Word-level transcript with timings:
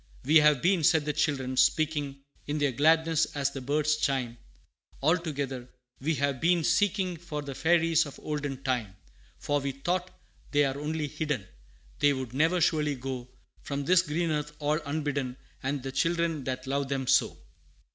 "We 0.25 0.37
have 0.37 0.63
been," 0.63 0.83
said 0.83 1.05
the 1.05 1.13
children, 1.13 1.57
speaking 1.57 2.23
In 2.47 2.57
their 2.57 2.71
gladness, 2.71 3.25
as 3.35 3.51
the 3.51 3.61
birds 3.61 3.97
chime, 3.97 4.39
All 4.99 5.15
together, 5.15 5.69
"we 5.99 6.15
have 6.15 6.41
been 6.41 6.63
seeking 6.63 7.17
For 7.17 7.43
the 7.43 7.53
Fairies 7.53 8.07
of 8.07 8.19
olden 8.21 8.63
time; 8.63 8.95
For 9.37 9.59
we 9.61 9.73
thought, 9.73 10.09
they 10.49 10.65
are 10.65 10.79
only 10.79 11.07
hidden, 11.07 11.45
They 11.99 12.13
would 12.13 12.33
never 12.33 12.59
surely 12.59 12.95
go 12.95 13.27
From 13.61 13.85
this 13.85 14.01
green 14.01 14.31
earth 14.31 14.53
all 14.57 14.79
unbidden, 14.87 15.37
And 15.61 15.83
the 15.83 15.91
children 15.91 16.45
that 16.45 16.65
love 16.65 16.89
them 16.89 17.05
so. 17.05 17.37